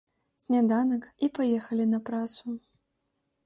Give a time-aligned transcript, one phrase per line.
[0.43, 2.59] Сняданак, і паехалі на працу.